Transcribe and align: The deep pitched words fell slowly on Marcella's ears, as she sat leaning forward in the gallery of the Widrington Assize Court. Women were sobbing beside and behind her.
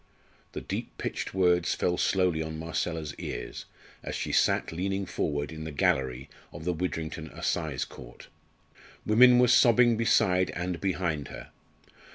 The 0.53 0.61
deep 0.61 0.97
pitched 0.97 1.35
words 1.35 1.75
fell 1.75 1.95
slowly 1.95 2.41
on 2.41 2.57
Marcella's 2.57 3.13
ears, 3.19 3.65
as 4.01 4.15
she 4.15 4.31
sat 4.31 4.71
leaning 4.71 5.05
forward 5.05 5.51
in 5.51 5.63
the 5.63 5.69
gallery 5.71 6.27
of 6.51 6.65
the 6.65 6.73
Widrington 6.73 7.27
Assize 7.29 7.85
Court. 7.85 8.25
Women 9.05 9.37
were 9.37 9.47
sobbing 9.47 9.97
beside 9.97 10.49
and 10.55 10.81
behind 10.81 11.27
her. 11.27 11.51